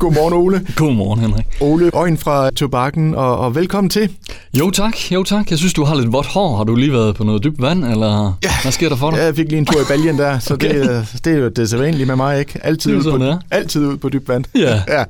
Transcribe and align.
Godmorgen, 0.00 0.34
Ole. 0.34 0.66
Godmorgen, 0.76 1.20
Henrik. 1.20 1.46
Ole 1.60 1.90
Øjen 1.94 2.18
fra 2.18 2.50
Tobakken, 2.50 3.14
og, 3.14 3.38
og 3.38 3.54
velkommen 3.54 3.90
til. 3.90 4.10
Jo 4.58 4.70
tak, 4.70 5.12
jo 5.12 5.22
tak. 5.22 5.50
Jeg 5.50 5.58
synes, 5.58 5.74
du 5.74 5.84
har 5.84 5.94
lidt 5.94 6.12
vådt 6.12 6.26
hår. 6.26 6.56
Har 6.56 6.64
du 6.64 6.74
lige 6.74 6.92
været 6.92 7.16
på 7.16 7.24
noget 7.24 7.44
dybt 7.44 7.62
vand, 7.62 7.84
eller 7.84 8.38
ja. 8.44 8.50
hvad 8.62 8.72
sker 8.72 8.88
der 8.88 8.96
for 8.96 9.10
dig? 9.10 9.16
Ja, 9.18 9.24
jeg 9.24 9.36
fik 9.36 9.48
lige 9.48 9.58
en 9.58 9.66
tur 9.66 9.80
i 9.80 9.84
baljen 9.88 10.18
der, 10.18 10.38
så 10.38 10.54
okay. 10.54 10.88
det, 10.88 11.20
det 11.24 11.32
er 11.32 11.38
jo 11.38 11.48
det 11.48 11.70
sædvanlige 11.70 12.06
med 12.06 12.16
mig, 12.16 12.38
ikke? 12.38 12.60
Altid, 12.62 12.96
ud 12.96 13.18
på, 13.18 13.44
altid 13.50 13.86
ud 13.86 13.96
på 13.96 14.08
dybt 14.08 14.28
vand. 14.28 14.44
Ja. 14.54 14.82
ja. 14.88 15.04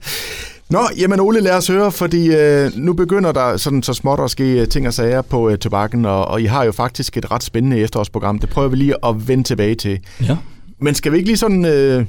Nå, 0.71 0.81
jamen 0.99 1.21
Ole, 1.21 1.41
lad 1.41 1.57
os 1.57 1.67
høre, 1.67 1.93
fordi 1.93 2.27
øh, 2.27 2.71
nu 2.77 2.93
begynder 2.93 3.33
der 3.33 3.57
sådan 3.57 3.83
så 3.83 3.95
småt 3.95 4.21
at 4.21 4.31
ske 4.31 4.61
øh, 4.61 4.69
ting 4.69 4.87
og 4.87 4.95
sager 4.95 5.23
på 5.23 5.51
øh, 5.51 5.59
tobakken, 5.59 6.05
og, 6.05 6.25
og 6.25 6.43
I 6.43 6.45
har 6.45 6.65
jo 6.65 6.73
faktisk 6.73 7.17
et 7.17 7.31
ret 7.31 7.43
spændende 7.43 7.79
efterårsprogram. 7.79 8.39
Det 8.39 8.49
prøver 8.49 8.69
vi 8.69 8.77
lige 8.77 8.95
at 9.07 9.29
vende 9.29 9.45
tilbage 9.45 9.75
til. 9.75 9.99
Ja. 10.29 10.37
Men 10.81 10.95
skal 10.95 11.13
vi 11.13 11.17
ikke 11.17 11.29
lige 11.29 11.37
sådan 11.37 11.65
øh, 11.65 12.05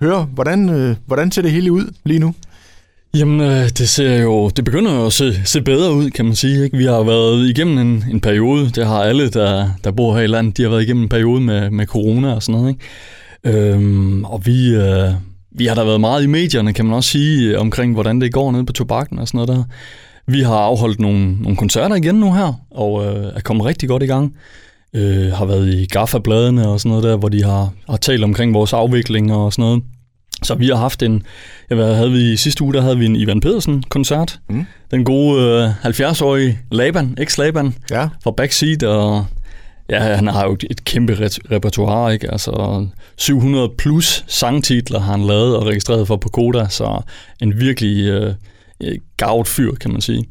høre, 0.00 0.28
hvordan, 0.34 0.68
øh, 0.68 0.96
hvordan 1.06 1.30
ser 1.30 1.42
det 1.42 1.50
hele 1.50 1.72
ud 1.72 1.92
lige 2.04 2.18
nu? 2.18 2.34
Jamen, 3.14 3.40
øh, 3.40 3.68
det 3.68 3.88
ser 3.88 4.22
jo, 4.22 4.48
det 4.48 4.64
begynder 4.64 4.94
jo 4.94 5.06
at 5.06 5.12
se, 5.12 5.46
se 5.46 5.62
bedre 5.62 5.94
ud, 5.94 6.10
kan 6.10 6.24
man 6.24 6.34
sige. 6.34 6.64
Ikke? 6.64 6.76
Vi 6.76 6.84
har 6.84 7.02
været 7.02 7.48
igennem 7.48 7.78
en, 7.78 8.04
en 8.10 8.20
periode, 8.20 8.70
det 8.70 8.86
har 8.86 9.02
alle, 9.02 9.30
der, 9.30 9.68
der 9.84 9.90
bor 9.90 10.14
her 10.14 10.22
i 10.22 10.26
landet, 10.26 10.56
de 10.56 10.62
har 10.62 10.70
været 10.70 10.82
igennem 10.82 11.02
en 11.02 11.08
periode 11.08 11.40
med, 11.40 11.70
med 11.70 11.86
corona 11.86 12.34
og 12.34 12.42
sådan 12.42 12.60
noget. 12.60 12.74
Ikke? 12.74 13.68
Øhm, 13.72 14.24
og 14.24 14.46
vi, 14.46 14.74
øh, 14.74 15.10
vi 15.50 15.66
har 15.66 15.74
da 15.74 15.84
været 15.84 16.00
meget 16.00 16.22
i 16.22 16.26
medierne, 16.26 16.72
kan 16.72 16.84
man 16.84 16.94
også 16.94 17.10
sige, 17.10 17.50
øh, 17.50 17.60
omkring 17.60 17.92
hvordan 17.92 18.20
det 18.20 18.32
går 18.32 18.52
ned 18.52 18.64
på 18.64 18.72
tobakken 18.72 19.18
og 19.18 19.28
sådan 19.28 19.38
noget 19.38 19.48
der. 19.48 19.64
Vi 20.26 20.40
har 20.40 20.56
afholdt 20.56 21.00
nogle, 21.00 21.42
nogle 21.42 21.56
koncerter 21.56 21.96
igen 21.96 22.14
nu 22.14 22.32
her, 22.32 22.52
og 22.70 23.04
øh, 23.04 23.32
er 23.36 23.40
kommet 23.40 23.66
rigtig 23.66 23.88
godt 23.88 24.02
i 24.02 24.06
gang. 24.06 24.34
Øh, 24.94 25.32
har 25.32 25.44
været 25.44 25.74
i 25.74 25.86
Gaffa-bladene 25.86 26.68
og 26.68 26.80
sådan 26.80 26.88
noget 26.88 27.04
der, 27.04 27.16
hvor 27.16 27.28
de 27.28 27.44
har, 27.44 27.70
har 27.90 27.96
talt 27.96 28.24
omkring 28.24 28.54
vores 28.54 28.72
afvikling 28.72 29.32
og 29.32 29.52
sådan 29.52 29.62
noget. 29.62 29.82
Så 30.42 30.54
vi 30.54 30.66
har 30.66 30.76
haft 30.76 31.02
en, 31.02 31.22
jeg 31.70 31.78
ved, 31.78 31.94
havde 31.94 32.12
vi 32.12 32.36
sidste 32.36 32.64
uge, 32.64 32.74
der 32.74 32.80
havde 32.80 32.98
vi 32.98 33.06
en 33.06 33.16
Ivan 33.16 33.40
Pedersen-koncert. 33.40 34.40
Mm. 34.48 34.66
Den 34.90 35.04
gode 35.04 35.42
øh, 35.42 35.86
70-årige 35.86 36.58
Laban, 36.72 37.18
ex-Laban, 37.20 37.72
ja. 37.90 38.08
fra 38.22 38.30
Backseat, 38.30 38.82
og 38.82 39.26
ja, 39.90 40.00
han 40.00 40.26
har 40.26 40.44
jo 40.46 40.56
et 40.70 40.84
kæmpe 40.84 41.30
repertoire, 41.50 42.12
ikke? 42.14 42.30
Altså 42.32 42.86
700 43.16 43.72
plus 43.78 44.24
sangtitler 44.26 45.00
har 45.00 45.12
han 45.12 45.26
lavet 45.26 45.56
og 45.56 45.66
registreret 45.66 46.06
for 46.06 46.16
på 46.16 46.28
Koda, 46.28 46.66
så 46.68 47.00
en 47.42 47.60
virkelig 47.60 48.04
øh, 48.04 48.34
gavet 49.16 49.48
fyr, 49.48 49.74
kan 49.74 49.92
man 49.92 50.00
sige. 50.00 50.24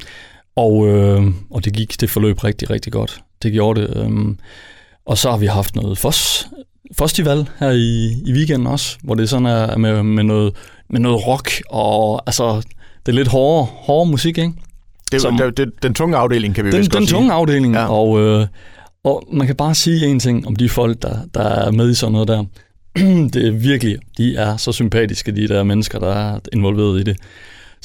Og, 0.56 0.88
øh, 0.88 1.23
og 1.52 1.66
det 1.66 1.73
gik, 1.73 2.02
det 2.02 2.09
forløb 2.09 2.44
rigtig, 2.44 2.69
rigtig 2.69 2.94
godt. 2.94 3.22
Det 3.44 3.53
gjorde 3.53 3.81
det. 3.81 3.97
Øh, 3.97 4.36
og 5.06 5.17
så 5.17 5.30
har 5.30 5.38
vi 5.38 5.45
haft 5.45 5.75
noget 5.75 5.97
FOS, 5.97 6.47
festival 7.00 7.50
her 7.59 7.72
i, 7.72 8.11
i 8.25 8.33
weekenden 8.33 8.67
også, 8.67 8.97
hvor 9.03 9.16
det 9.16 9.30
sådan 9.30 9.45
er 9.45 9.78
med, 9.78 10.03
med, 10.03 10.23
noget, 10.23 10.53
med 10.89 11.00
noget 11.00 11.28
rock, 11.28 11.61
og 11.69 12.23
altså, 12.25 12.61
det 13.05 13.11
er 13.11 13.16
lidt 13.16 13.28
hårdere, 13.28 13.67
hårdere 13.72 14.11
musik, 14.11 14.38
ikke? 14.38 14.53
Det, 15.11 15.22
Som, 15.22 15.38
det, 15.38 15.58
det, 15.58 15.83
den 15.83 15.94
tunge 15.94 16.17
afdeling, 16.17 16.56
kan 16.56 16.66
vi 16.66 16.72
den, 16.72 16.80
vist 16.80 16.94
Den 16.94 17.08
tunge 17.08 17.28
sige. 17.28 17.33
afdeling, 17.33 17.73
ja. 17.73 17.88
og, 17.91 18.19
øh, 18.22 18.47
og 19.03 19.23
man 19.31 19.47
kan 19.47 19.56
bare 19.56 19.75
sige 19.75 20.08
en 20.08 20.19
ting 20.19 20.47
om 20.47 20.56
de 20.56 20.69
folk, 20.69 21.02
der, 21.02 21.17
der 21.33 21.44
er 21.44 21.72
med 21.72 21.89
i 21.91 21.94
sådan 21.94 22.11
noget 22.11 22.28
der. 22.28 22.44
det 23.33 23.47
er 23.47 23.52
virkelig, 23.52 23.97
de 24.17 24.36
er 24.36 24.58
så 24.58 24.72
sympatiske, 24.72 25.31
de 25.31 25.47
der 25.47 25.63
mennesker, 25.63 26.00
der 26.00 26.13
er 26.13 26.39
involveret 26.53 27.00
i 27.00 27.03
det. 27.03 27.17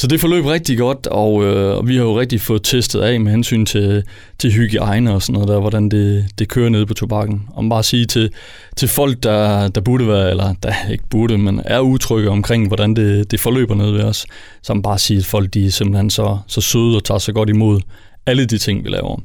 Så 0.01 0.07
det 0.07 0.21
forløb 0.21 0.45
rigtig 0.45 0.79
godt, 0.79 1.07
og, 1.07 1.45
øh, 1.45 1.77
og 1.77 1.89
vi 1.89 1.97
har 1.97 2.03
jo 2.03 2.21
rigtig 2.21 2.41
fået 2.41 2.63
testet 2.63 3.01
af 3.01 3.21
med 3.21 3.33
hensyn 3.33 3.67
til, 3.67 4.03
til 4.39 4.53
hygiejne 4.53 5.15
og 5.15 5.23
sådan 5.23 5.33
noget 5.33 5.49
der, 5.49 5.61
hvordan 5.61 5.89
det, 5.89 6.27
det 6.39 6.49
kører 6.49 6.69
ned 6.69 6.87
på 6.87 6.95
tobakken. 6.95 7.43
Og 7.49 7.65
bare 7.71 7.83
sige 7.83 8.07
til, 8.07 8.31
til 8.77 8.89
folk, 8.89 9.23
der, 9.23 9.69
der 9.69 9.81
burde 9.81 10.09
være, 10.09 10.31
eller 10.31 10.55
der 10.63 10.73
ikke 10.91 11.05
burde, 11.11 11.39
men 11.39 11.63
er 11.65 11.81
utrygge 11.81 12.31
omkring, 12.31 12.67
hvordan 12.67 12.97
det, 12.97 13.31
det 13.31 13.41
forløber 13.41 13.75
ned 13.75 13.91
ved 13.91 14.03
os, 14.03 14.27
så 14.63 14.81
bare 14.85 14.99
sige, 14.99 15.19
at 15.19 15.25
folk 15.25 15.55
de 15.55 15.67
er 15.67 15.71
simpelthen 15.71 16.11
så, 16.11 16.39
så 16.47 16.61
søde 16.61 16.97
og 16.97 17.05
tager 17.05 17.19
sig 17.19 17.35
godt 17.35 17.49
imod 17.49 17.81
alle 18.27 18.47
de 18.47 18.59
ting, 18.59 18.85
vi 18.85 18.89
laver. 18.89 19.21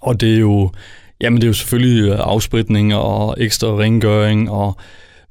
Og 0.00 0.20
det 0.20 0.34
er 0.34 0.38
jo, 0.38 0.70
jamen 1.20 1.36
det 1.36 1.44
er 1.44 1.48
jo 1.48 1.54
selvfølgelig 1.54 2.10
øh, 2.10 2.18
afspritning 2.20 2.94
og 2.94 3.34
ekstra 3.38 3.68
rengøring, 3.68 4.50
og 4.50 4.76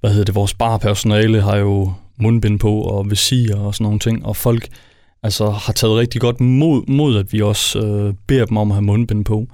hvad 0.01 0.11
hedder 0.11 0.25
det, 0.25 0.35
vores 0.35 0.53
barpersonale 0.53 1.41
har 1.41 1.57
jo 1.57 1.93
mundbind 2.17 2.59
på 2.59 2.81
og 2.81 3.09
visir 3.09 3.55
og 3.55 3.75
sådan 3.75 3.83
nogle 3.83 3.99
ting, 3.99 4.25
og 4.25 4.35
folk 4.35 4.67
altså, 5.23 5.49
har 5.49 5.73
taget 5.73 5.97
rigtig 5.97 6.21
godt 6.21 6.41
mod, 6.41 6.83
mod 6.87 7.17
at 7.17 7.33
vi 7.33 7.41
også 7.41 7.79
øh, 7.79 8.13
beder 8.27 8.45
dem 8.45 8.57
om 8.57 8.71
at 8.71 8.75
have 8.75 8.83
mundbind 8.83 9.25
på, 9.25 9.47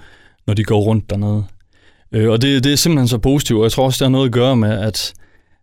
når 0.47 0.53
de 0.53 0.63
går 0.63 0.81
rundt 0.81 1.09
dernede. 1.09 1.45
Øh, 2.11 2.29
og 2.29 2.41
det, 2.41 2.63
det 2.63 2.71
er 2.71 2.75
simpelthen 2.75 3.07
så 3.07 3.17
positivt, 3.17 3.57
og 3.57 3.63
jeg 3.63 3.71
tror 3.71 3.85
også, 3.85 3.97
det 4.05 4.05
har 4.05 4.11
noget 4.11 4.25
at 4.25 4.31
gøre 4.31 4.55
med, 4.55 4.71
at, 4.71 5.13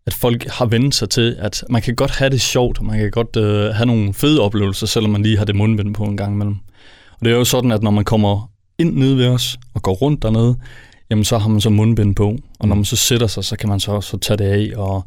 at 0.06 0.14
folk 0.14 0.46
har 0.46 0.66
vendt 0.66 0.94
sig 0.94 1.10
til, 1.10 1.36
at 1.38 1.64
man 1.70 1.82
kan 1.82 1.94
godt 1.94 2.10
have 2.10 2.30
det 2.30 2.40
sjovt, 2.40 2.78
og 2.78 2.84
man 2.84 2.98
kan 2.98 3.10
godt 3.10 3.36
øh, 3.36 3.74
have 3.74 3.86
nogle 3.86 4.14
fede 4.14 4.40
oplevelser, 4.40 4.86
selvom 4.86 5.12
man 5.12 5.22
lige 5.22 5.38
har 5.38 5.44
det 5.44 5.56
mundbind 5.56 5.94
på 5.94 6.04
en 6.04 6.16
gang 6.16 6.34
imellem. 6.34 6.56
Og 7.10 7.24
det 7.24 7.32
er 7.32 7.36
jo 7.36 7.44
sådan, 7.44 7.72
at 7.72 7.82
når 7.82 7.90
man 7.90 8.04
kommer 8.04 8.50
ind 8.78 8.96
nede 8.96 9.16
ved 9.16 9.26
os 9.26 9.58
og 9.74 9.82
går 9.82 9.94
rundt 9.94 10.22
dernede, 10.22 10.56
jamen 11.10 11.24
så 11.24 11.38
har 11.38 11.48
man 11.48 11.60
så 11.60 11.70
mundbind 11.70 12.14
på, 12.14 12.36
og 12.58 12.68
når 12.68 12.74
man 12.74 12.84
så 12.84 12.96
sætter 12.96 13.26
sig, 13.26 13.44
så 13.44 13.56
kan 13.56 13.68
man 13.68 13.80
så 13.80 13.92
også 13.92 14.18
tage 14.18 14.36
det 14.36 14.44
af 14.44 14.78
og, 14.78 15.04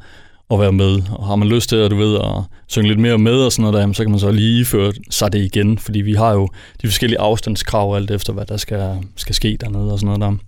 at 0.52 0.60
være 0.60 0.72
med. 0.72 1.02
Og 1.12 1.28
har 1.28 1.36
man 1.36 1.48
lyst 1.48 1.70
til 1.70 1.76
at, 1.76 1.92
du 1.92 1.96
ved, 1.96 2.16
at 2.16 2.44
synge 2.68 2.88
lidt 2.88 3.00
mere 3.00 3.18
med 3.18 3.34
og 3.34 3.52
sådan 3.52 3.72
noget 3.72 3.88
der, 3.88 3.94
så 3.94 4.04
kan 4.04 4.12
man 4.12 4.20
så 4.20 4.32
lige 4.32 4.66
føre 4.66 4.94
sig 5.10 5.34
det 5.34 5.40
igen, 5.40 5.78
fordi 5.78 6.02
vi 6.02 6.14
har 6.14 6.34
jo 6.34 6.48
de 6.82 6.88
forskellige 6.88 7.20
afstandskrav 7.20 7.96
alt 7.96 8.12
efter, 8.12 8.34
hvad 8.34 8.46
der 8.46 8.58
skal, 8.58 8.98
skal 9.16 9.36
ske 9.36 9.58
dernede 9.62 9.92
og 9.94 10.00
sådan 10.00 10.20
noget 10.20 10.22
der. 10.22 10.46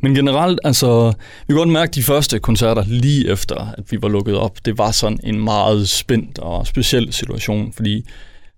Men 0.00 0.14
generelt, 0.14 0.60
altså, 0.64 1.12
vi 1.46 1.52
kunne 1.52 1.58
godt 1.58 1.68
mærke 1.68 1.90
de 1.90 2.02
første 2.02 2.38
koncerter 2.38 2.84
lige 2.86 3.28
efter, 3.28 3.56
at 3.78 3.84
vi 3.90 3.98
var 4.02 4.08
lukket 4.08 4.36
op. 4.36 4.58
Det 4.64 4.78
var 4.78 4.90
sådan 4.90 5.20
en 5.24 5.44
meget 5.44 5.88
spændt 5.88 6.38
og 6.38 6.66
speciel 6.66 7.12
situation, 7.12 7.72
fordi 7.72 8.04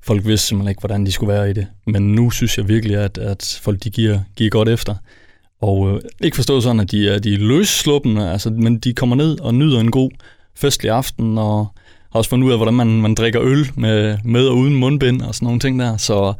folk 0.02 0.26
vidste 0.26 0.46
simpelthen 0.46 0.70
ikke, 0.70 0.80
hvordan 0.80 1.06
de 1.06 1.12
skulle 1.12 1.32
være 1.32 1.50
i 1.50 1.52
det. 1.52 1.66
Men 1.86 2.14
nu 2.14 2.30
synes 2.30 2.58
jeg 2.58 2.68
virkelig, 2.68 2.96
at, 2.96 3.18
at 3.18 3.58
folk 3.62 3.84
de 3.84 3.90
giver, 3.90 4.18
giver 4.36 4.50
godt 4.50 4.68
efter. 4.68 4.94
Og 5.60 5.90
øh, 5.90 6.00
ikke 6.20 6.34
forstået 6.34 6.62
sådan, 6.62 6.80
at 6.80 6.90
de 6.90 7.08
er, 7.08 7.18
de 7.18 7.34
er 7.34 7.38
løssluppende, 7.38 8.30
altså, 8.32 8.50
men 8.50 8.78
de 8.78 8.94
kommer 8.94 9.16
ned 9.16 9.40
og 9.40 9.54
nyder 9.54 9.80
en 9.80 9.90
god 9.90 10.10
festlig 10.56 10.92
aften, 10.92 11.38
og 11.38 11.66
har 12.12 12.18
også 12.18 12.30
fundet 12.30 12.46
ud 12.46 12.52
af, 12.52 12.58
hvordan 12.58 12.74
man, 12.74 13.00
man 13.00 13.14
drikker 13.14 13.42
øl 13.42 13.70
med, 13.76 14.18
med 14.24 14.46
og 14.46 14.56
uden 14.56 14.74
mundbind 14.74 15.22
og 15.22 15.34
sådan 15.34 15.46
nogle 15.46 15.60
ting 15.60 15.78
der. 15.78 15.96
Så 15.96 16.32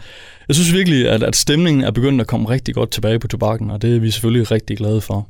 jeg 0.49 0.55
synes 0.57 0.73
virkelig, 0.73 1.09
at, 1.09 1.23
at 1.23 1.37
stemningen 1.37 1.85
er 1.85 1.91
begyndt 1.91 2.21
at 2.21 2.27
komme 2.27 2.49
rigtig 2.49 2.75
godt 2.75 2.91
tilbage 2.91 3.19
på 3.19 3.29
tobakken, 3.29 3.71
og 3.71 3.83
det 3.83 3.97
er 3.97 4.01
vi 4.01 4.11
selvfølgelig 4.11 4.51
rigtig 4.51 4.77
glade 4.77 5.01
for. 5.01 5.29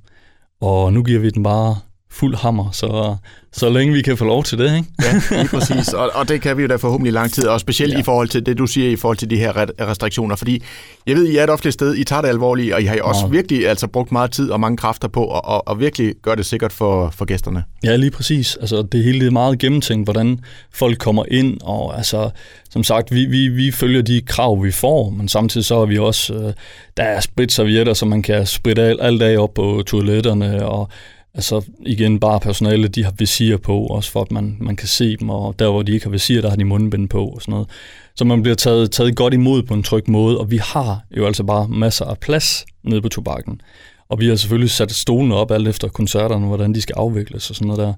Og 0.60 0.92
nu 0.92 1.02
giver 1.02 1.20
vi 1.20 1.30
den 1.30 1.42
bare 1.42 1.76
fuld 2.12 2.36
hammer, 2.36 2.70
så, 2.72 3.16
så 3.52 3.70
længe 3.70 3.94
vi 3.94 4.02
kan 4.02 4.16
få 4.16 4.24
lov 4.24 4.44
til 4.44 4.58
det. 4.58 4.76
Ikke? 4.76 4.88
Ja, 5.02 5.20
lige 5.38 5.48
præcis. 5.48 5.92
Og, 5.92 6.10
og 6.14 6.28
det 6.28 6.42
kan 6.42 6.56
vi 6.56 6.62
jo 6.62 6.68
da 6.68 6.76
forhåbentlig 6.76 7.12
lang 7.12 7.32
tid, 7.32 7.46
og 7.46 7.60
specielt 7.60 7.94
ja. 7.94 7.98
i 7.98 8.02
forhold 8.02 8.28
til 8.28 8.46
det, 8.46 8.58
du 8.58 8.66
siger 8.66 8.90
i 8.90 8.96
forhold 8.96 9.16
til 9.16 9.30
de 9.30 9.36
her 9.36 9.52
restriktioner. 9.80 10.36
Fordi 10.36 10.62
jeg 11.06 11.16
ved, 11.16 11.26
I 11.26 11.36
er 11.36 11.44
et 11.44 11.50
ofte 11.50 11.72
sted, 11.72 11.94
I 11.94 12.04
tager 12.04 12.22
det 12.22 12.28
alvorligt, 12.28 12.74
og 12.74 12.82
I 12.82 12.84
har 12.84 12.96
jo 12.96 13.04
også 13.04 13.20
ja. 13.24 13.30
virkelig 13.30 13.68
altså, 13.68 13.86
brugt 13.86 14.12
meget 14.12 14.30
tid 14.30 14.50
og 14.50 14.60
mange 14.60 14.76
kræfter 14.76 15.08
på 15.08 15.36
at 15.36 15.40
og, 15.44 15.68
og 15.68 15.80
virkelig 15.80 16.14
gøre 16.22 16.36
det 16.36 16.46
sikkert 16.46 16.72
for, 16.72 17.10
for 17.10 17.24
gæsterne. 17.24 17.64
Ja, 17.84 17.96
lige 17.96 18.10
præcis. 18.10 18.56
Altså, 18.60 18.82
det 18.82 19.04
hele 19.04 19.26
er 19.26 19.30
meget 19.30 19.58
gennemtænkt, 19.58 20.06
hvordan 20.06 20.40
folk 20.72 20.98
kommer 20.98 21.24
ind, 21.30 21.58
og 21.62 21.96
altså, 21.96 22.30
som 22.70 22.84
sagt, 22.84 23.14
vi, 23.14 23.24
vi, 23.24 23.48
vi 23.48 23.70
følger 23.70 24.02
de 24.02 24.20
krav, 24.20 24.64
vi 24.64 24.70
får, 24.70 25.10
men 25.10 25.28
samtidig 25.28 25.64
så 25.64 25.74
er 25.74 25.86
vi 25.86 25.98
også, 25.98 26.34
øh, 26.34 26.52
der 26.96 27.02
er 27.02 27.20
spritservietter, 27.20 27.94
så 27.94 28.06
man 28.06 28.22
kan 28.22 28.46
spritte 28.46 28.82
alt, 28.82 29.00
alt 29.02 29.22
af 29.22 29.38
op 29.38 29.54
på 29.54 29.82
toiletterne, 29.86 30.66
og 30.66 30.88
Altså 31.34 31.62
igen, 31.86 32.20
bare 32.20 32.40
personale, 32.40 32.88
de 32.88 33.04
har 33.04 33.12
visir 33.18 33.56
på, 33.56 33.78
også 33.78 34.10
for 34.10 34.22
at 34.22 34.32
man, 34.32 34.56
man 34.60 34.76
kan 34.76 34.88
se 34.88 35.16
dem, 35.16 35.30
og 35.30 35.58
der 35.58 35.70
hvor 35.70 35.82
de 35.82 35.92
ikke 35.92 36.06
har 36.06 36.10
visir, 36.10 36.40
der 36.40 36.48
har 36.48 36.56
de 36.56 36.64
mundbind 36.64 37.08
på 37.08 37.26
og 37.26 37.42
sådan 37.42 37.52
noget. 37.52 37.68
Så 38.16 38.24
man 38.24 38.42
bliver 38.42 38.54
taget, 38.54 38.90
taget 38.90 39.16
godt 39.16 39.34
imod 39.34 39.62
på 39.62 39.74
en 39.74 39.82
tryg 39.82 40.10
måde, 40.10 40.38
og 40.38 40.50
vi 40.50 40.56
har 40.56 41.00
jo 41.16 41.26
altså 41.26 41.44
bare 41.44 41.68
masser 41.68 42.04
af 42.04 42.18
plads 42.18 42.64
nede 42.82 43.02
på 43.02 43.08
tobakken. 43.08 43.60
Og 44.08 44.20
vi 44.20 44.28
har 44.28 44.36
selvfølgelig 44.36 44.70
sat 44.70 44.92
stolene 44.92 45.34
op 45.34 45.50
alt 45.50 45.68
efter 45.68 45.88
koncerterne, 45.88 46.46
hvordan 46.46 46.74
de 46.74 46.82
skal 46.82 46.94
afvikles 46.98 47.50
og 47.50 47.56
sådan 47.56 47.68
noget 47.68 47.86
der. 47.86 47.92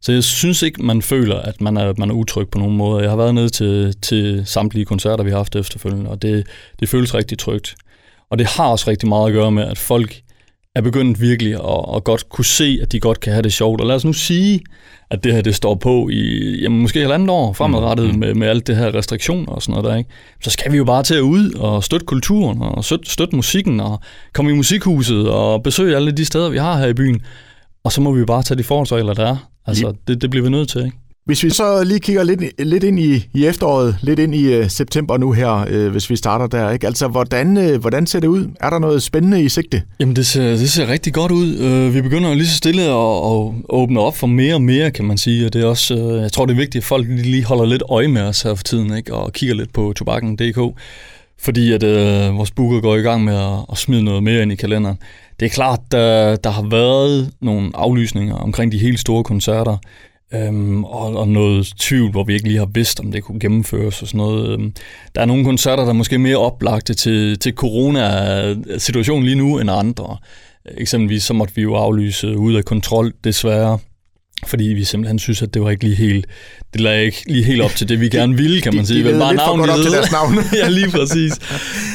Så 0.00 0.12
jeg 0.12 0.24
synes 0.24 0.62
ikke, 0.62 0.82
man 0.82 1.02
føler, 1.02 1.36
at 1.36 1.60
man 1.60 1.76
er, 1.76 1.92
man 1.98 2.10
er 2.10 2.14
utryg 2.14 2.48
på 2.48 2.58
nogen 2.58 2.76
måde. 2.76 3.02
Jeg 3.02 3.10
har 3.10 3.16
været 3.16 3.34
nede 3.34 3.48
til, 3.48 3.94
til 4.02 4.42
samtlige 4.46 4.84
koncerter, 4.84 5.24
vi 5.24 5.30
har 5.30 5.36
haft 5.36 5.56
efterfølgende, 5.56 6.10
og 6.10 6.22
det, 6.22 6.46
det 6.80 6.88
føles 6.88 7.14
rigtig 7.14 7.38
trygt. 7.38 7.74
Og 8.30 8.38
det 8.38 8.46
har 8.46 8.68
også 8.68 8.90
rigtig 8.90 9.08
meget 9.08 9.26
at 9.26 9.32
gøre 9.32 9.50
med, 9.50 9.62
at 9.62 9.78
folk 9.78 10.22
er 10.74 10.80
begyndt 10.80 11.20
virkelig 11.20 11.54
at, 11.54 11.96
at 11.96 12.04
godt 12.04 12.28
kunne 12.28 12.44
se, 12.44 12.78
at 12.82 12.92
de 12.92 13.00
godt 13.00 13.20
kan 13.20 13.32
have 13.32 13.42
det 13.42 13.52
sjovt. 13.52 13.80
Og 13.80 13.86
lad 13.86 13.96
os 13.96 14.04
nu 14.04 14.12
sige, 14.12 14.60
at 15.10 15.24
det 15.24 15.34
her 15.34 15.42
det 15.42 15.54
står 15.54 15.74
på 15.74 16.08
i 16.08 16.54
jamen, 16.62 16.80
måske 16.80 17.02
et 17.02 17.10
andet 17.10 17.30
år 17.30 17.52
fremadrettet 17.52 18.14
mm. 18.14 18.18
med, 18.18 18.34
med 18.34 18.48
alt 18.48 18.66
det 18.66 18.76
her 18.76 18.94
restriktioner 18.94 19.52
og 19.52 19.62
sådan 19.62 19.72
noget 19.72 19.90
der, 19.90 19.96
ikke? 19.96 20.10
Så 20.42 20.50
skal 20.50 20.72
vi 20.72 20.76
jo 20.76 20.84
bare 20.84 21.02
til 21.02 21.14
at 21.14 21.20
ud 21.20 21.52
og 21.52 21.84
støtte 21.84 22.06
kulturen 22.06 22.62
og 22.62 22.84
støtte, 22.84 23.10
støtte 23.10 23.36
musikken 23.36 23.80
og 23.80 24.00
komme 24.32 24.50
i 24.50 24.54
musikhuset 24.54 25.28
og 25.30 25.62
besøge 25.62 25.96
alle 25.96 26.12
de 26.12 26.24
steder, 26.24 26.48
vi 26.48 26.58
har 26.58 26.78
her 26.78 26.86
i 26.86 26.94
byen. 26.94 27.22
Og 27.84 27.92
så 27.92 28.00
må 28.00 28.12
vi 28.12 28.20
jo 28.20 28.26
bare 28.26 28.42
tage 28.42 28.58
de 28.58 28.64
forholdsregler, 28.64 29.14
der 29.14 29.26
er. 29.26 29.50
Altså, 29.66 29.92
det, 30.08 30.22
det 30.22 30.30
bliver 30.30 30.44
vi 30.44 30.50
nødt 30.50 30.68
til, 30.68 30.84
ikke? 30.84 30.96
Hvis 31.28 31.44
vi 31.44 31.50
så 31.50 31.84
lige 31.84 32.00
kigger 32.00 32.22
lidt, 32.22 32.42
lidt 32.58 32.84
ind 32.84 32.98
i, 32.98 33.28
i 33.34 33.46
efteråret, 33.46 33.96
lidt 34.02 34.18
ind 34.18 34.34
i 34.34 34.58
uh, 34.58 34.68
september 34.68 35.16
nu 35.16 35.32
her, 35.32 35.66
uh, 35.70 35.92
hvis 35.92 36.10
vi 36.10 36.16
starter 36.16 36.46
der, 36.46 36.70
ikke? 36.70 36.86
Altså, 36.86 37.08
hvordan, 37.08 37.56
uh, 37.56 37.80
hvordan 37.80 38.06
ser 38.06 38.20
det 38.20 38.28
ud? 38.28 38.46
Er 38.60 38.70
der 38.70 38.78
noget 38.78 39.02
spændende 39.02 39.42
i 39.42 39.48
sigte? 39.48 39.82
Jamen, 40.00 40.16
det 40.16 40.26
ser, 40.26 40.42
det 40.42 40.70
ser 40.70 40.88
rigtig 40.88 41.12
godt 41.14 41.32
ud. 41.32 41.58
Uh, 41.58 41.94
vi 41.94 42.02
begynder 42.02 42.34
lige 42.34 42.46
så 42.46 42.56
stille 42.56 42.82
at, 42.82 42.88
at 42.88 43.54
åbne 43.68 44.00
op 44.00 44.16
for 44.16 44.26
mere 44.26 44.54
og 44.54 44.62
mere, 44.62 44.90
kan 44.90 45.04
man 45.04 45.18
sige. 45.18 45.46
Og 45.46 45.52
det 45.52 45.62
er 45.62 45.66
også, 45.66 45.94
uh, 45.94 46.22
jeg 46.22 46.32
tror, 46.32 46.46
det 46.46 46.52
er 46.52 46.56
vigtigt, 46.56 46.82
at 46.82 46.86
folk 46.86 47.06
lige 47.08 47.44
holder 47.44 47.64
lidt 47.64 47.82
øje 47.88 48.08
med 48.08 48.22
os 48.22 48.42
her 48.42 48.54
for 48.54 48.64
tiden, 48.64 48.96
ikke? 48.96 49.14
Og 49.14 49.32
kigger 49.32 49.54
lidt 49.54 49.72
på 49.72 49.92
tobakken.dk. 49.96 50.80
Fordi 51.40 51.72
at 51.72 51.82
uh, 51.82 52.36
vores 52.36 52.50
booker 52.50 52.80
går 52.80 52.96
i 52.96 53.00
gang 53.00 53.24
med 53.24 53.34
at, 53.34 53.64
at 53.72 53.78
smide 53.78 54.02
noget 54.02 54.22
mere 54.22 54.42
ind 54.42 54.52
i 54.52 54.56
kalenderen. 54.56 54.96
Det 55.40 55.46
er 55.46 55.50
klart, 55.50 55.80
der, 55.92 56.36
der 56.36 56.50
har 56.50 56.68
været 56.70 57.30
nogle 57.40 57.70
aflysninger 57.74 58.34
omkring 58.34 58.72
de 58.72 58.78
helt 58.78 59.00
store 59.00 59.24
koncerter 59.24 59.76
øhm, 60.34 60.84
og, 60.84 61.16
og 61.16 61.28
noget 61.28 61.72
tvivl, 61.78 62.10
hvor 62.10 62.24
vi 62.24 62.34
ikke 62.34 62.48
lige 62.48 62.58
har 62.58 62.70
vidst, 62.74 63.00
om 63.00 63.12
det 63.12 63.24
kunne 63.24 63.40
gennemføres 63.40 64.02
og 64.02 64.08
sådan 64.08 64.18
noget. 64.18 64.48
Øhm, 64.48 64.72
der 65.14 65.20
er 65.20 65.26
nogle 65.26 65.44
koncerter, 65.44 65.82
der 65.82 65.90
er 65.90 65.94
måske 65.94 66.18
mere 66.18 66.36
oplagte 66.36 66.94
til, 66.94 67.38
til 67.38 67.52
corona-situationen 67.52 69.24
lige 69.24 69.36
nu 69.36 69.58
end 69.58 69.70
andre. 69.70 70.16
Eksempelvis 70.76 71.22
så 71.22 71.34
måtte 71.34 71.54
vi 71.54 71.62
jo 71.62 71.74
aflyse 71.74 72.38
ud 72.38 72.54
af 72.54 72.64
kontrol, 72.64 73.12
desværre 73.24 73.78
fordi 74.46 74.64
vi 74.64 74.84
simpelthen 74.84 75.18
synes, 75.18 75.42
at 75.42 75.54
det 75.54 75.62
var 75.62 75.70
ikke 75.70 75.84
lige 75.84 75.96
helt, 75.96 76.26
det 76.72 76.80
lagde 76.80 77.04
ikke 77.04 77.22
lige 77.26 77.44
helt 77.44 77.62
op 77.62 77.70
til 77.70 77.88
det, 77.88 78.00
vi 78.00 78.08
gerne 78.08 78.36
ville, 78.36 78.60
kan 78.60 78.76
man 78.76 78.86
sige. 78.86 79.04
De, 79.04 79.14
de 79.14 79.18
bare 79.18 79.32
lidt 79.32 79.42
for 79.42 79.56
godt 79.56 79.70
op 79.70 79.82
til 79.82 79.92
deres 79.92 80.12
navn. 80.12 80.34
ja, 80.62 80.68
lige 80.68 80.90
præcis. 80.90 81.32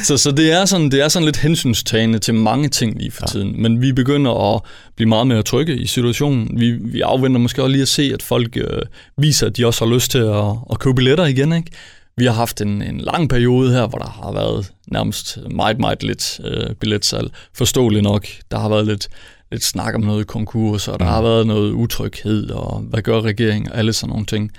Så, 0.04 0.16
så 0.16 0.30
det, 0.30 0.52
er 0.52 0.64
sådan, 0.64 0.90
det 0.90 1.00
er 1.00 1.08
sådan 1.08 1.24
lidt 1.24 1.36
hensynstagende 1.36 2.18
til 2.18 2.34
mange 2.34 2.68
ting 2.68 2.98
lige 2.98 3.10
for 3.10 3.22
ja. 3.22 3.32
tiden. 3.32 3.62
Men 3.62 3.82
vi 3.82 3.92
begynder 3.92 4.54
at 4.54 4.60
blive 4.96 5.08
meget 5.08 5.26
mere 5.26 5.42
trygge 5.42 5.76
i 5.76 5.86
situationen. 5.86 6.60
Vi, 6.60 6.70
vi 6.70 7.00
afventer 7.00 7.40
måske 7.40 7.62
også 7.62 7.72
lige 7.72 7.82
at 7.82 7.88
se, 7.88 8.10
at 8.14 8.22
folk 8.22 8.56
øh, 8.56 8.82
viser, 9.18 9.46
at 9.46 9.56
de 9.56 9.66
også 9.66 9.84
har 9.84 9.94
lyst 9.94 10.10
til 10.10 10.18
at, 10.18 10.44
at 10.70 10.78
købe 10.78 10.94
billetter 10.94 11.24
igen. 11.24 11.52
Ikke? 11.52 11.70
Vi 12.16 12.24
har 12.24 12.32
haft 12.32 12.60
en, 12.60 12.82
en 12.82 13.00
lang 13.00 13.28
periode 13.28 13.72
her, 13.72 13.86
hvor 13.86 13.98
der 13.98 14.08
har 14.08 14.32
været 14.32 14.72
nærmest 14.86 15.38
meget, 15.50 15.78
meget 15.78 16.02
lidt 16.02 16.40
øh, 16.44 16.74
billetsalg. 16.74 17.30
Forståeligt 17.54 18.02
nok. 18.02 18.26
Der 18.50 18.58
har 18.58 18.68
været 18.68 18.86
lidt 18.86 19.08
lidt 19.54 19.64
snak 19.64 19.94
om 19.94 20.00
noget 20.00 20.26
konkurs, 20.26 20.88
og 20.88 20.98
der 20.98 21.04
mm. 21.04 21.10
har 21.10 21.22
været 21.22 21.46
noget 21.46 21.72
utryghed, 21.72 22.50
og 22.50 22.80
hvad 22.80 23.02
gør 23.02 23.20
regeringen, 23.20 23.72
og 23.72 23.78
alle 23.78 23.92
sådan 23.92 24.10
nogle 24.10 24.26
ting. 24.26 24.50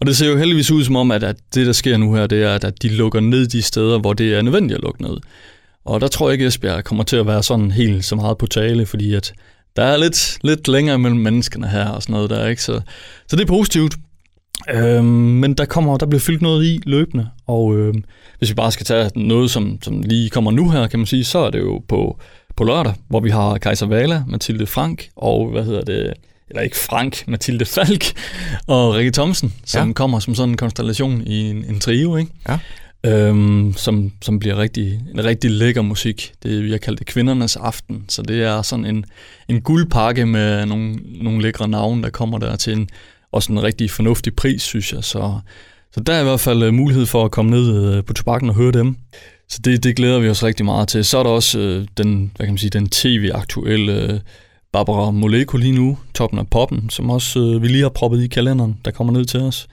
Og 0.00 0.06
det 0.06 0.16
ser 0.16 0.28
jo 0.28 0.36
heldigvis 0.38 0.70
ud 0.70 0.84
som 0.84 0.96
om, 0.96 1.10
at, 1.10 1.22
at 1.22 1.36
det, 1.54 1.66
der 1.66 1.72
sker 1.72 1.96
nu 1.96 2.14
her, 2.14 2.26
det 2.26 2.42
er, 2.42 2.54
at, 2.54 2.64
at 2.64 2.82
de 2.82 2.88
lukker 2.88 3.20
ned 3.20 3.46
de 3.46 3.62
steder, 3.62 3.98
hvor 3.98 4.12
det 4.12 4.34
er 4.34 4.42
nødvendigt 4.42 4.78
at 4.78 4.82
lukke 4.82 5.02
ned. 5.02 5.16
Og 5.84 6.00
der 6.00 6.08
tror 6.08 6.28
jeg 6.28 6.32
ikke, 6.32 6.46
Esbjerg 6.46 6.84
kommer 6.84 7.04
til 7.04 7.16
at 7.16 7.26
være 7.26 7.42
sådan 7.42 7.70
helt 7.70 8.04
så 8.04 8.16
meget 8.16 8.38
på 8.38 8.46
tale, 8.46 8.86
fordi 8.86 9.14
at 9.14 9.32
der 9.76 9.82
er 9.82 9.96
lidt, 9.96 10.38
lidt 10.42 10.68
længere 10.68 10.98
mellem 10.98 11.20
menneskene 11.20 11.68
her 11.68 11.88
og 11.88 12.02
sådan 12.02 12.12
noget 12.12 12.30
der, 12.30 12.48
ikke? 12.48 12.62
Så, 12.62 12.80
så 13.28 13.36
det 13.36 13.42
er 13.42 13.46
positivt. 13.46 13.94
Øhm, 14.74 15.06
men 15.06 15.54
der 15.54 15.64
kommer, 15.64 15.96
der 15.96 16.06
bliver 16.06 16.20
fyldt 16.20 16.42
noget 16.42 16.64
i 16.64 16.80
løbende, 16.86 17.28
og 17.46 17.76
øhm, 17.76 18.04
hvis 18.38 18.50
vi 18.50 18.54
bare 18.54 18.72
skal 18.72 18.86
tage 18.86 19.10
noget, 19.16 19.50
som, 19.50 19.78
som 19.82 20.02
lige 20.02 20.30
kommer 20.30 20.50
nu 20.50 20.70
her, 20.70 20.86
kan 20.86 20.98
man 20.98 21.06
sige, 21.06 21.24
så 21.24 21.38
er 21.38 21.50
det 21.50 21.60
jo 21.60 21.82
på 21.88 22.18
på 22.56 22.64
lørdag, 22.64 22.94
hvor 23.08 23.20
vi 23.20 23.30
har 23.30 23.58
Kaiser 23.58 23.86
Vala, 23.86 24.22
Mathilde 24.28 24.66
Frank 24.66 25.08
og, 25.16 25.50
hvad 25.50 25.64
hedder 25.64 25.82
det, 25.82 26.12
eller 26.48 26.62
ikke 26.62 26.76
Frank, 26.76 27.24
Mathilde 27.28 27.64
Falk 27.64 28.04
og 28.66 28.94
Rikke 28.94 29.10
Thomsen, 29.10 29.52
som 29.64 29.88
ja. 29.88 29.92
kommer 29.92 30.18
som 30.18 30.34
sådan 30.34 30.50
en 30.50 30.56
konstellation 30.56 31.22
i 31.26 31.50
en, 31.50 31.64
en 31.68 31.80
trio, 31.80 32.16
ikke? 32.16 32.30
Ja. 32.48 32.58
Øhm, 33.06 33.74
som, 33.76 34.12
som 34.22 34.38
bliver 34.38 34.58
rigtig, 34.58 35.00
en 35.14 35.24
rigtig 35.24 35.50
lækker 35.50 35.82
musik. 35.82 36.32
Det 36.42 36.70
jeg 36.70 36.80
kalder 36.80 36.98
det 36.98 37.06
kvindernes 37.06 37.56
aften, 37.56 38.04
så 38.08 38.22
det 38.22 38.42
er 38.42 38.62
sådan 38.62 38.84
en, 38.84 39.04
en 39.48 39.60
guldpakke 39.60 40.26
med 40.26 40.66
nogle, 40.66 40.98
nogle 41.22 41.42
lækre 41.42 41.68
navne, 41.68 42.02
der 42.02 42.10
kommer 42.10 42.38
der 42.38 42.56
til 42.56 42.72
en, 42.72 42.88
også 43.34 43.52
en 43.52 43.62
rigtig 43.62 43.90
fornuftig 43.90 44.36
pris, 44.36 44.62
synes 44.62 44.92
jeg. 44.92 45.04
Så, 45.04 45.38
så 45.92 46.00
der 46.00 46.12
er 46.12 46.20
i 46.20 46.24
hvert 46.24 46.40
fald 46.40 46.62
øh, 46.62 46.74
mulighed 46.74 47.06
for 47.06 47.24
at 47.24 47.30
komme 47.30 47.50
ned 47.50 47.84
øh, 47.84 48.04
på 48.04 48.12
tobakken 48.12 48.48
og 48.48 48.56
høre 48.56 48.72
dem. 48.72 48.96
Så 49.48 49.60
det, 49.64 49.84
det 49.84 49.96
glæder 49.96 50.18
vi 50.18 50.28
os 50.28 50.44
rigtig 50.44 50.64
meget 50.64 50.88
til. 50.88 51.04
Så 51.04 51.18
er 51.18 51.22
der 51.22 51.30
også 51.30 51.58
øh, 51.58 51.86
den, 51.96 52.32
hvad 52.36 52.46
kan 52.46 52.52
man 52.52 52.58
sige, 52.58 52.70
den 52.70 52.88
tv-aktuelle 52.88 54.12
øh, 54.12 54.20
Barbara 54.72 55.10
Moleko 55.10 55.56
lige 55.56 55.72
nu, 55.72 55.98
toppen 56.14 56.38
af 56.38 56.48
poppen, 56.48 56.90
som 56.90 57.10
også 57.10 57.40
øh, 57.40 57.62
vi 57.62 57.68
lige 57.68 57.82
har 57.82 57.88
proppet 57.88 58.22
i 58.22 58.26
kalenderen, 58.26 58.76
der 58.84 58.90
kommer 58.90 59.12
ned 59.12 59.24
til 59.24 59.40
os. 59.40 59.66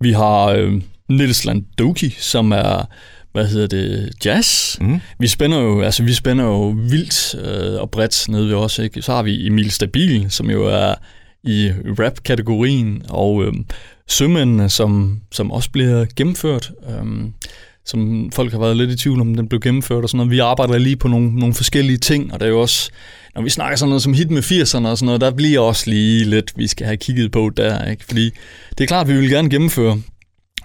Vi 0.00 0.12
har 0.12 0.44
øh, 0.44 0.82
Nils 1.08 1.44
Landoki, 1.44 2.10
som 2.18 2.52
er 2.52 2.86
hvad 3.32 3.46
hedder 3.46 3.66
det, 3.66 4.12
jazz. 4.24 4.80
Mm. 4.80 5.00
Vi 5.18 5.26
spænder 5.26 5.58
jo, 5.58 5.82
altså 5.82 6.02
vi 6.02 6.12
spænder 6.12 6.44
jo 6.44 6.68
vildt 6.68 7.34
øh, 7.34 7.80
og 7.80 7.90
bredt 7.90 8.28
nede 8.28 8.48
ved 8.48 8.54
os, 8.54 8.78
ikke? 8.78 9.02
Så 9.02 9.12
har 9.12 9.22
vi 9.22 9.46
Emil 9.46 9.70
Stabil, 9.70 10.26
som 10.30 10.50
jo 10.50 10.66
er 10.66 10.94
i 11.44 11.72
rap-kategorien, 11.98 13.02
og 13.08 13.44
øh, 13.44 13.52
Sømændene, 14.08 14.68
som, 14.68 15.20
som 15.32 15.50
også 15.50 15.70
bliver 15.70 16.06
gennemført. 16.16 16.72
Øh, 16.88 17.30
som 17.84 18.30
folk 18.32 18.52
har 18.52 18.58
været 18.58 18.76
lidt 18.76 18.90
i 18.90 18.96
tvivl 18.96 19.20
om, 19.20 19.34
den 19.34 19.48
blev 19.48 19.60
gennemført 19.60 20.02
og 20.02 20.08
sådan 20.08 20.16
noget. 20.16 20.30
Vi 20.30 20.38
arbejder 20.38 20.78
lige 20.78 20.96
på 20.96 21.08
nogle, 21.08 21.36
nogle 21.36 21.54
forskellige 21.54 21.98
ting, 21.98 22.32
og 22.32 22.40
det 22.40 22.46
er 22.46 22.50
jo 22.50 22.60
også, 22.60 22.90
når 23.34 23.42
vi 23.42 23.50
snakker 23.50 23.76
sådan 23.76 23.88
noget 23.88 24.02
som 24.02 24.14
hit 24.14 24.30
med 24.30 24.42
80'erne 24.42 24.86
og 24.86 24.98
sådan 24.98 25.06
noget, 25.06 25.20
der 25.20 25.30
bliver 25.30 25.60
også 25.60 25.90
lige 25.90 26.24
lidt, 26.24 26.52
vi 26.56 26.66
skal 26.66 26.86
have 26.86 26.96
kigget 26.96 27.32
på 27.32 27.50
der, 27.56 27.84
ikke? 27.84 28.04
Fordi 28.04 28.30
det 28.78 28.84
er 28.84 28.86
klart, 28.86 29.08
at 29.08 29.14
vi 29.14 29.20
vil 29.20 29.30
gerne 29.30 29.50
gennemføre, 29.50 30.00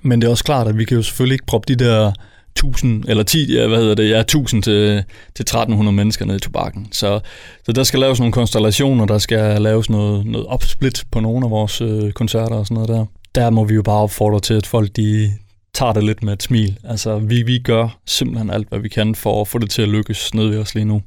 men 0.02 0.22
det 0.22 0.28
er 0.28 0.32
også 0.32 0.44
klart, 0.44 0.68
at 0.68 0.78
vi 0.78 0.86
kan 0.86 0.98
jo 0.98 1.04
selvfølgelig 1.04 1.34
ikke 1.34 1.46
proppe 1.46 1.74
de 1.74 1.86
der 1.86 2.12
1000 2.58 3.04
eller 3.08 3.24
10, 3.24 3.54
ja, 3.54 3.68
hvad 3.68 3.78
hedder 3.78 3.96
det, 3.96 4.10
ja, 4.10 4.20
1000 4.20 4.64
til, 4.64 5.04
til 5.36 5.44
1300 5.44 5.96
mennesker 5.96 6.26
nede 6.26 6.38
i 6.38 6.40
tobakken. 6.40 6.88
Så, 6.92 7.20
så 7.66 7.72
der 7.72 7.84
skal 7.84 8.00
laves 8.00 8.20
nogle 8.20 8.32
konstellationer, 8.32 9.06
der 9.06 9.18
skal 9.18 9.62
laves 9.62 9.90
noget, 9.90 10.26
noget 10.26 10.48
opsplit 10.48 11.04
på 11.12 11.20
nogle 11.20 11.46
af 11.46 11.52
vores 11.52 11.82
øh, 11.82 12.12
koncerter 12.12 12.56
og 12.56 12.66
sådan 12.66 12.76
noget 12.76 12.90
der. 12.90 13.06
Der 13.36 13.50
må 13.50 13.64
vi 13.64 13.76
jo 13.76 13.82
bare 13.82 14.02
opfordre 14.02 14.40
til, 14.40 14.54
at 14.54 14.66
folk 14.66 14.96
de, 14.96 15.32
tager 15.74 15.94
det 15.94 16.04
lidt 16.04 16.24
med 16.24 16.34
et 16.34 16.44
smil. 16.44 16.78
Altså, 16.84 17.20
vi, 17.20 17.42
vi 17.42 17.60
gør 17.60 18.00
simpelthen 18.06 18.50
alt, 18.50 18.70
hvad 18.70 18.80
vi 18.80 18.90
kan 18.90 19.16
for 19.16 19.42
at 19.42 19.48
få 19.48 19.58
det 19.58 19.70
til 19.70 19.82
at 19.82 19.90
lykkes 19.90 20.34
nede 20.34 20.50
ved 20.50 20.60
os 20.60 20.76
lige 20.76 20.86
nu. 20.86 21.02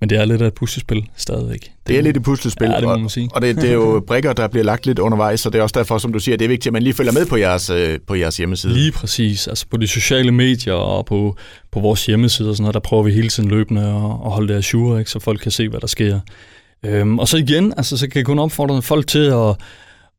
Men 0.00 0.10
det 0.10 0.18
er 0.18 0.24
lidt 0.24 0.42
af 0.42 0.46
et 0.46 0.54
puslespil 0.54 1.08
stadigvæk. 1.16 1.60
Det, 1.60 1.70
det 1.86 1.98
er 1.98 2.02
lidt 2.02 2.16
et 2.16 2.22
puslespil, 2.22 2.68
ja, 2.68 2.76
det 2.76 2.84
må 2.84 2.98
man 2.98 3.08
sige. 3.08 3.28
og 3.32 3.42
det, 3.42 3.56
det 3.56 3.68
er 3.68 3.72
jo 3.74 4.00
brikker, 4.08 4.32
der 4.32 4.48
bliver 4.48 4.64
lagt 4.64 4.86
lidt 4.86 4.98
undervejs, 4.98 5.46
og 5.46 5.52
det 5.52 5.58
er 5.58 5.62
også 5.62 5.74
derfor, 5.78 5.98
som 5.98 6.12
du 6.12 6.18
siger, 6.18 6.36
det 6.36 6.44
er 6.44 6.48
vigtigt, 6.48 6.66
at 6.66 6.72
man 6.72 6.82
lige 6.82 6.94
følger 6.94 7.12
med 7.12 7.26
på 7.26 7.36
jeres, 7.36 7.70
øh, 7.70 7.98
på 8.06 8.14
jeres 8.14 8.36
hjemmeside. 8.36 8.72
Lige 8.72 8.92
præcis. 8.92 9.48
Altså 9.48 9.66
på 9.70 9.76
de 9.76 9.86
sociale 9.86 10.32
medier 10.32 10.74
og 10.74 11.06
på, 11.06 11.36
på 11.72 11.80
vores 11.80 12.06
hjemmeside 12.06 12.50
og 12.50 12.56
sådan 12.56 12.62
noget, 12.62 12.74
der 12.74 12.80
prøver 12.80 13.02
vi 13.02 13.12
hele 13.12 13.28
tiden 13.28 13.48
løbende 13.48 13.82
at, 13.82 14.26
at 14.26 14.32
holde 14.32 14.52
det 14.52 14.58
assure, 14.58 14.98
ikke, 14.98 15.10
så 15.10 15.18
folk 15.18 15.40
kan 15.40 15.50
se, 15.50 15.68
hvad 15.68 15.80
der 15.80 15.86
sker. 15.86 16.20
Øhm, 16.84 17.18
og 17.18 17.28
så 17.28 17.36
igen, 17.36 17.74
altså, 17.76 17.96
så 17.96 18.08
kan 18.08 18.16
jeg 18.16 18.26
kun 18.26 18.38
opfordre 18.38 18.82
folk 18.82 19.06
til 19.06 19.24
at 19.24 19.54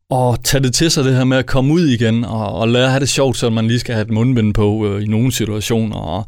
og 0.09 0.43
tage 0.43 0.63
det 0.63 0.73
til 0.73 0.91
sig, 0.91 1.03
det 1.03 1.15
her 1.15 1.23
med 1.23 1.37
at 1.37 1.45
komme 1.45 1.73
ud 1.73 1.87
igen, 1.87 2.25
og, 2.25 2.53
og 2.53 2.67
lære 2.67 2.83
at 2.83 2.89
have 2.89 2.99
det 2.99 3.09
sjovt, 3.09 3.37
så 3.37 3.49
man 3.49 3.67
lige 3.67 3.79
skal 3.79 3.95
have 3.95 4.05
et 4.05 4.11
mundbind 4.11 4.53
på 4.53 4.87
øh, 4.87 5.03
i 5.03 5.05
nogle 5.05 5.31
situationer, 5.31 5.97
og 5.97 6.25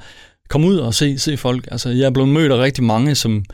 kom 0.50 0.66
ud 0.66 0.78
og 0.78 0.94
se, 0.94 1.19
se 1.19 1.38
folk. 1.38 1.68
Altså, 1.72 1.90
jeg 1.90 2.06
er 2.06 2.10
blevet 2.10 2.30
mødt 2.30 2.51
af 2.51 2.57
rigtig 2.57 2.84
mange, 2.84 3.16
som, 3.16 3.46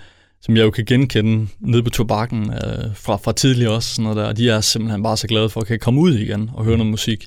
som 0.42 0.58
jeg 0.58 0.64
jo 0.64 0.72
kan 0.72 0.86
genkende 0.86 1.48
nede 1.60 1.84
på 1.84 1.90
tobakken 1.90 2.52
øh, 2.54 2.96
fra, 2.96 3.16
fra 3.16 3.34
tidligere 3.34 3.74
også, 3.74 3.90
sådan 3.96 4.04
noget 4.04 4.18
der, 4.18 4.24
og 4.24 4.38
de 4.38 4.50
er 4.50 4.62
simpelthen 4.62 5.04
bare 5.04 5.18
så 5.18 5.28
glade 5.28 5.50
for 5.50 5.62
at 5.62 5.68
kan 5.68 5.80
komme 5.80 6.02
ud 6.02 6.14
igen 6.14 6.50
og 6.54 6.66
høre 6.66 6.78
noget 6.78 6.92
musik. 6.92 7.24